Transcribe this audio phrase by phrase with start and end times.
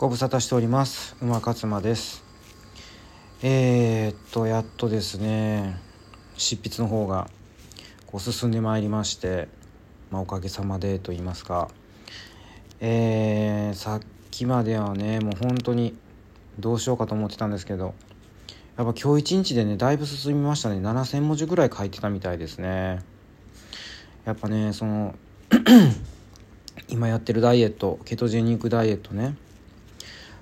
[0.00, 1.14] ご無沙汰しております。
[1.20, 2.24] 馬勝馬です。
[3.42, 5.78] えー、っとやっとですね
[6.38, 7.28] 執筆の方が
[8.06, 9.48] こう進んでまいりまして、
[10.10, 11.68] まあ、おかげさまでと言いますか。
[12.80, 14.00] えー、さっ
[14.30, 15.94] きまではねもう本当に
[16.58, 17.92] どうしようかと思ってたんですけど
[18.78, 20.76] やっぱ今日一日でねだいぶ進みましたね。
[20.76, 23.00] 7,000文字ぐらい書いてたみたいですね。
[24.24, 25.14] やっぱねその
[26.88, 29.36] 今やってるダイエットケトジェニックダイエットね。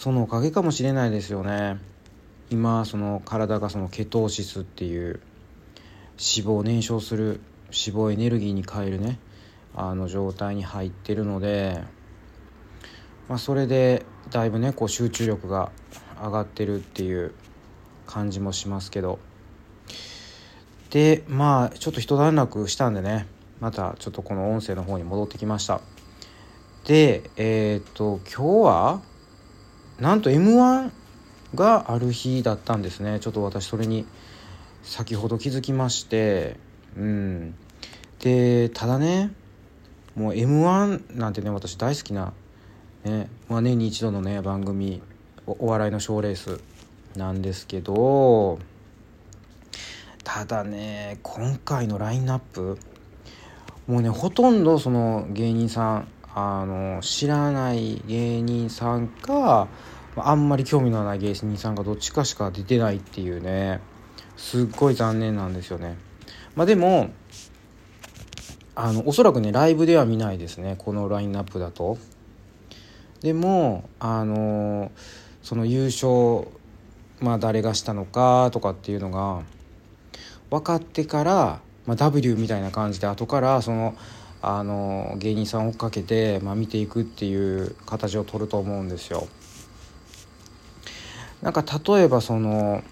[0.00, 1.78] そのおかげかもしれないですよね。
[2.48, 5.20] 今その体がそのケトーシスっていう
[6.16, 9.18] 脂肪を燃焼する脂肪エネルギーに変えるね
[9.74, 11.82] あの状態に入ってるので、
[13.28, 15.70] まあ、それでだいぶねこう集中力が
[16.18, 17.34] 上がってるっていう
[18.06, 19.18] 感じもしますけど。
[20.88, 23.26] でまあちょっと一段落したんでね
[23.60, 25.82] またちょっとこの音声の方に戻ってきました。
[26.86, 29.09] でえっ、と今日は
[30.00, 30.90] なんと m 1
[31.54, 33.20] がある日だったんですね。
[33.20, 34.06] ちょっと私それに
[34.82, 36.56] 先ほど気づきまして。
[36.96, 37.54] うん。
[38.20, 39.32] でただね
[40.14, 42.32] もう m 1なんてね私大好きな、
[43.04, 45.02] ねまあ、年に一度のね番組
[45.46, 46.60] お笑いの賞ーレース
[47.16, 48.58] なんですけど
[50.24, 52.78] ただね今回のラインナップ
[53.86, 59.68] もうねほとんどその芸人さんあの知らない芸人さんか
[60.16, 63.80] あんまり興味のない芸人さんがどっちかしか出てないっていうね
[64.36, 65.96] すっごい残念なんですよね。
[66.54, 67.10] まあ、でも
[68.74, 71.98] あのおそらくねライブでは見ないですねこのラインナップだと。
[73.20, 74.90] でもあの
[75.42, 76.48] その優勝
[77.20, 79.42] まあ誰がしたのかとかっていうのが
[80.48, 83.94] 分かってから、まあ、W みたいな感じで後からその
[84.42, 89.28] あの芸人さんを追っかけて、まあ、見ていくっていう形を取ると思うんですよ。
[91.42, 92.82] なんか例えばその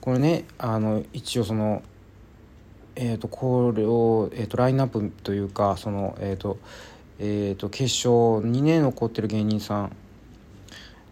[0.00, 1.82] これねあの一応その
[2.94, 6.58] えー、とこれを、えー、とラインナップというかそのえっ、ー、と
[7.24, 8.10] えー、と決勝
[8.44, 9.96] 2年残ってる芸人さん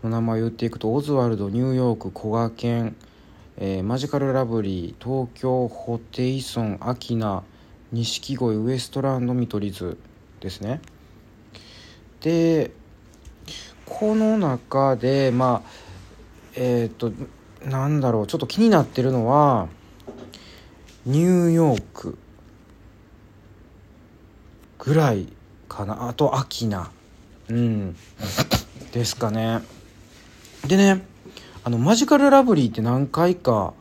[0.03, 2.97] の名前を言っていくとオズワルドニューヨークこがけん、
[3.59, 7.45] え、マジカルラブリー東京ホテイソンアキナ
[7.93, 9.99] 錦鯉ウエストランド見取り図
[10.41, 10.81] ですね。
[12.21, 12.71] で
[13.87, 15.71] この中でまあ
[16.55, 17.13] えっ、と
[17.65, 19.69] なんだろうちょっと気になってるのは
[21.07, 22.19] ニューヨーク
[24.79, 25.29] ぐらい
[25.69, 26.09] かな。
[26.09, 26.91] あとアキナ
[27.49, 27.97] うん。
[28.93, 29.61] ですかね。
[30.67, 31.05] でね
[31.65, 33.75] あのマジカルラブリーって何回か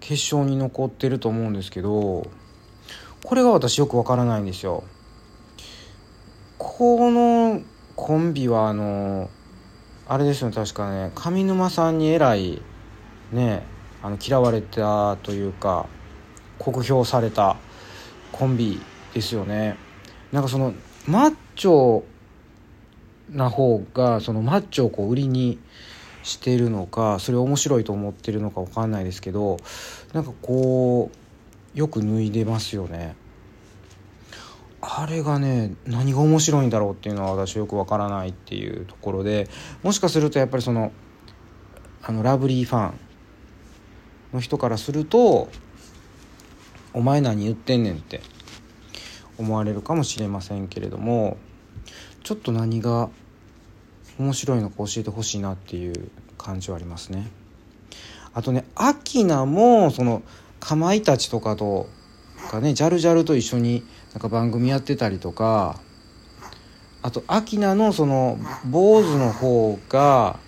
[0.00, 2.30] 決勝に残ってると思うんですけど
[3.24, 4.84] これが私よくわからないんですよ。
[6.58, 7.60] この
[7.96, 9.30] コンビはあの
[10.08, 12.60] あれですよね確かね上沼さんにえらい
[13.32, 13.62] ね
[14.02, 15.86] あの嫌われたというか
[16.58, 17.56] 酷評された
[18.32, 18.80] コンビ
[19.14, 19.76] ですよね。
[20.32, 20.72] なんかその
[21.06, 22.02] マッチョ
[23.30, 25.58] な方がそのマッチョをこう売りに
[26.22, 29.58] してるのかそれ面白いと思ってるのか分かんないですけど
[30.12, 31.21] なんかこう
[31.74, 33.16] よく脱いでますよね
[34.80, 39.48] あれがね何が面白いんだろうっていうのは私よくわからないっていうところで
[39.82, 40.92] もしかするとやっぱりその
[42.02, 42.94] あのラブリーファン
[44.34, 45.48] の人からすると
[46.92, 48.20] 「お前何言ってんねん」って
[49.38, 51.36] 思われるかもしれませんけれども
[52.24, 53.08] ちょっと何が
[54.18, 57.30] 面白いのか教えてほしいなっていう感じはありますね。
[58.34, 60.22] あとねアキナもその
[60.62, 61.88] かまいたちとかと
[62.48, 65.80] かねジャルジャルと一緒になんか番組やってたりとか
[67.02, 70.38] あとアキナのその坊主の方が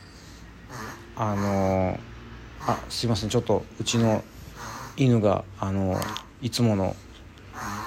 [1.17, 1.99] あの
[2.61, 4.23] あすいませんちょっとうちの
[4.97, 6.01] 犬があの
[6.41, 6.95] いつもの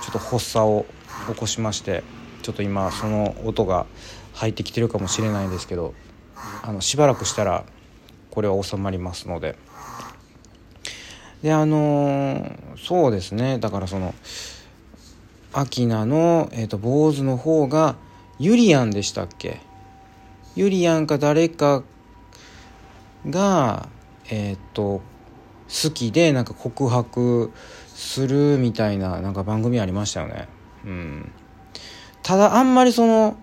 [0.04, 0.86] ちょっと発作を
[1.30, 2.04] 起こしまして
[2.42, 3.86] ちょっと今その音が
[4.34, 5.94] 入ってきてるかもしれないんですけど
[6.62, 7.64] あのしばらくしたら
[8.32, 9.58] これは収まりますので。
[11.44, 13.60] であのそうですね。
[13.60, 14.14] だからその
[15.54, 17.96] アキナの、えーと、坊主の方が
[18.40, 19.60] ユリアンでしたっけ？
[20.56, 21.84] ユリアンか誰か
[23.30, 23.88] が
[24.30, 25.02] えっ、ー、と
[25.68, 27.52] 好きでなんか告白
[27.88, 30.48] するみたいななんか番組ありましたよね。
[30.86, 31.32] うん。
[32.24, 33.38] ただあんまりその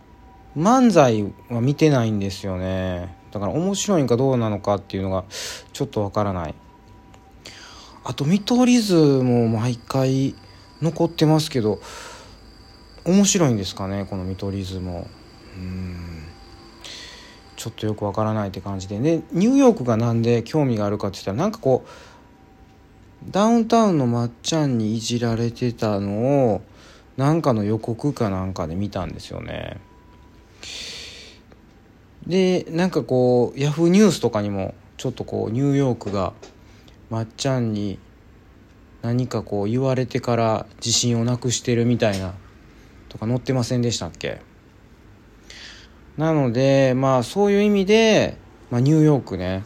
[0.56, 3.16] 漫才は見てないんですよね。
[3.32, 5.24] だから面白いんかどうなのかっていうのが
[5.72, 6.54] ちょっとわからない。
[8.04, 10.34] あと見取り図も毎回
[10.82, 11.80] 残ってますけど
[13.04, 15.08] 面白いんですかねこの見取り図も。
[15.56, 16.24] うん。
[17.56, 18.98] ちょっとよくわからないって感じで。
[18.98, 26.62] でニューヨークがなんで興味があるかって言ったらなんかこうダウンタウンのまっちゃんにいじられてたのを
[27.16, 29.80] なんかの予告かなんかで見たんですよね。
[32.26, 36.32] でなんかこうヤフーニュースとかにもちょっとこうニューヨークが
[37.10, 37.98] まっちゃんに
[39.02, 42.34] 何かこう言われてから自信をなくしてるみたいな
[43.08, 44.40] とか載ってませんでしたっけ？
[46.16, 48.36] なのでまあそういう意味で、
[48.70, 49.64] まあ、ニューヨークね。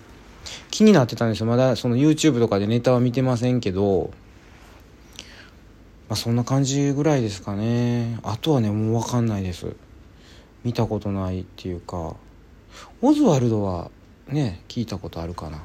[0.70, 1.46] 気になってたんですよ。
[1.46, 4.11] まだその YouTube とかでネタは見てませんけど。
[6.08, 8.19] まあそんな感じぐらいですかね。
[8.23, 9.76] あとはねもう分かんないです。
[10.64, 12.17] 見たことないっていうか。
[13.02, 13.90] オズワルドは
[14.29, 15.62] ね聞いたことあるかな。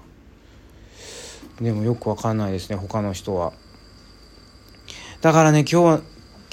[1.62, 3.54] でもよくわかんないですね他の人は。
[5.22, 6.02] だからね今日は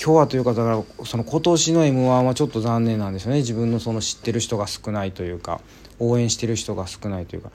[0.02, 3.38] 今日はというかだからその今年の m 1はちょっと残念なんですよね。
[3.38, 5.60] 自分のその知ってる人が少ないというか
[5.98, 7.50] 応援してる人が少ないというか。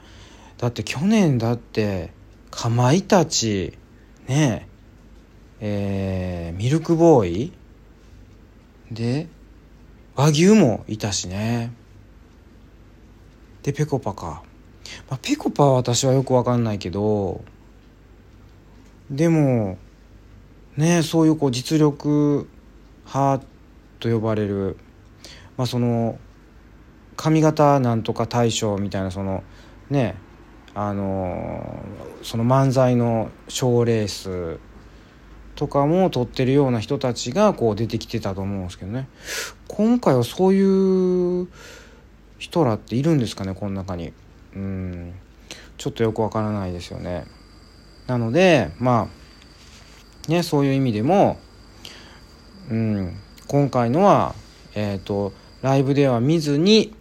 [0.58, 2.12] だって去年だって
[2.50, 3.76] かまいたち
[4.26, 4.68] ね
[5.60, 7.52] ええー、ミルクボーイ
[8.90, 9.28] で
[10.14, 11.72] 和牛もいたしね。
[13.62, 14.42] でぺこぱか、
[15.08, 17.44] まあ、ぺこぱは私はよくわかんないけど
[19.10, 19.78] でも
[20.76, 22.48] ねそういうこう実力
[23.06, 23.44] 派
[24.00, 24.76] と呼ばれる
[25.56, 26.18] まあその
[27.16, 29.42] 髪型なんとか大賞みたいなその
[29.90, 30.16] ね
[30.74, 31.82] あの
[32.22, 34.58] その漫才の賞レース
[35.54, 39.08] とかも撮ってるような人たちがこう出てきてたと思うんですけどね。
[39.68, 41.48] 今回はそういう
[42.38, 44.12] 人らっているんですかねこの中に。
[44.56, 45.14] うん。
[45.76, 47.26] ちょっとよくわからないですよね。
[48.06, 49.08] なのでま
[50.28, 51.38] あねそういう意味でも
[52.70, 53.16] うん
[53.46, 54.34] 今回のは
[54.74, 56.94] えっ、ー、とライブでは見ずに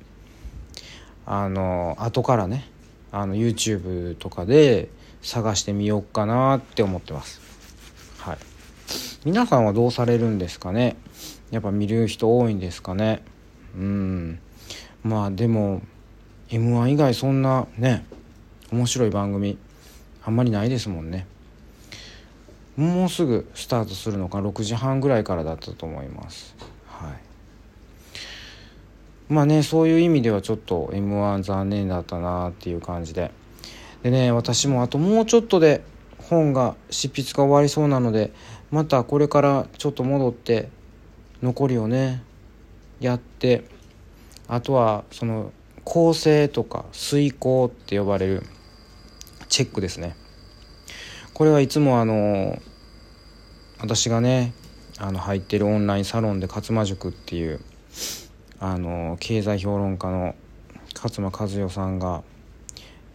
[1.25, 2.69] あの後からね
[3.11, 4.89] あの YouTube とかで
[5.21, 7.39] 探してみようかなって思ってます。
[8.19, 8.37] はい。
[9.23, 10.97] 皆さんはどうされるんですかね？
[11.49, 13.23] やっぱ見る人多いんですかね？
[13.75, 14.39] うん。
[15.03, 15.81] まあでも
[16.55, 18.05] m 1以外そんなね
[18.71, 19.57] 面白い番組
[20.23, 21.27] あんまりないですもんね。
[22.77, 26.55] もうすぐスタートするのか6時半ぐらいからだったと思います。
[26.87, 27.11] はい。
[29.27, 33.31] まあねそういう意味ではちょっと m 1残念だったなっていう感じで。
[34.03, 35.83] でね私もあともうちょっとで
[36.17, 38.31] 本が執筆が終わりそうなので
[38.71, 40.69] またこれからちょっと戻って
[41.43, 42.23] 残りをね
[42.99, 43.65] やって
[44.47, 45.51] あとはその
[45.85, 48.43] 構成とか遂行って呼ばれる
[49.47, 50.15] チェックですね。
[51.33, 52.61] これはいつもあの
[53.79, 54.53] 私がね
[54.97, 57.61] あの入ってるオンラインサロンで勝間塾っていう
[58.59, 60.35] あの経済評論家の
[60.95, 62.23] 勝間和代さんが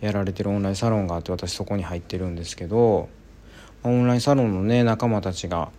[0.01, 3.09] やられてるオンラインサロンがあって私そこに入ってるんですけど
[3.83, 5.71] オンラインサロンのね仲間たちが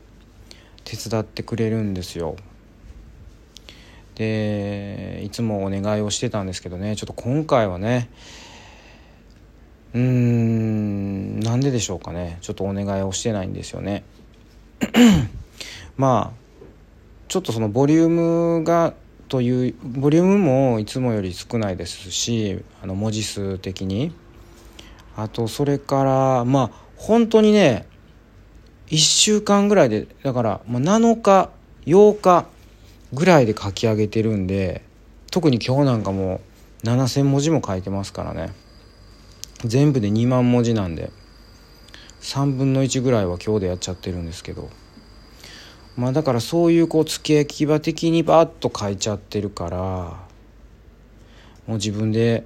[0.84, 2.36] 手伝ってくれるんですよ。
[4.22, 6.96] でいつもお願いをしてたんですけどね。
[6.96, 8.10] ちょっと今回はね
[9.94, 12.38] うーんなんででしょうかね。
[12.42, 14.04] ちょっとお願いをしてないんですよね。
[15.98, 16.38] まあ
[17.28, 18.10] ちょっとそのボリュー
[18.60, 18.94] ムが
[19.28, 24.14] というボリュームもいつもより少ないですしあの文字数的に。
[25.18, 27.88] あとそれからまあ本当にね
[28.88, 31.50] 1週間ぐらいでだから、ま、7日
[31.86, 32.46] 8日
[33.14, 34.84] ぐらいで書き上げてるんで
[35.32, 36.42] 特に今日なんかも
[36.84, 38.54] 7,000文字も書いてますからね。
[39.64, 41.12] 全部で2万文字なんで
[42.22, 44.70] 3分の1ぐらいは今日でやっちゃってるんですけど。
[45.98, 49.78] まあだからそういうこう付け焼き場的にバッと書いちゃってるから
[51.68, 52.46] もう自分で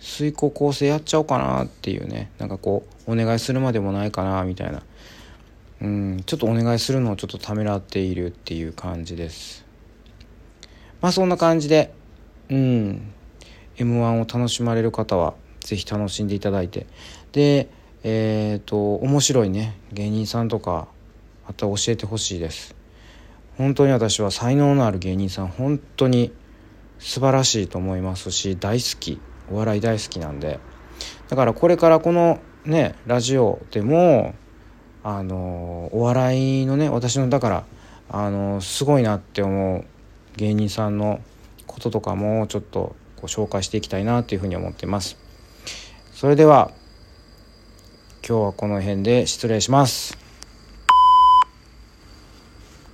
[0.00, 4.82] 遂行構成やっちゃおうかなっていうねなんかこうお願いするまでもないかなみたいな。
[5.82, 9.63] うんちょっとお願いするのをちょっとためらっているっていう感じです。
[11.04, 11.92] まあそんな感じで、
[12.48, 13.12] うん、
[13.76, 16.86] M1 を楽しまれる方は是非楽しんでいただいて、
[17.32, 17.68] で、
[18.04, 20.88] えっ、ー、と、面白いね、芸人さんとか、
[21.46, 22.74] また教えてほしいです。
[23.58, 26.32] 本当に私は才能のある芸人さん、本当に
[26.98, 29.20] 素晴らしいと思いますし、大好き、
[29.52, 30.58] お笑い大好きなんで、
[31.28, 34.34] だからこれからこのね、ラジオでも、
[35.02, 37.64] あの、お笑いのね、私の、だから、
[38.08, 39.93] あの、すごいなって思う
[40.36, 41.20] 芸人さんの
[41.66, 45.16] こととかもちょっとこう紹介していきたいなというふうに思っています。
[46.12, 46.70] それでは
[48.26, 50.23] 今日はこの辺で失礼します。